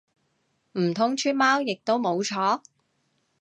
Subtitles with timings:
[0.79, 2.63] 唔通出貓亦都冇錯？